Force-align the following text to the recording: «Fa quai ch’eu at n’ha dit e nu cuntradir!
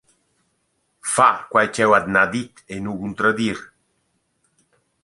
«Fa 1.13 1.29
quai 1.49 1.67
ch’eu 1.73 1.91
at 1.97 2.07
n’ha 2.09 2.23
dit 2.33 2.53
e 2.73 2.75
nu 2.83 2.91
cuntradir! 3.01 3.57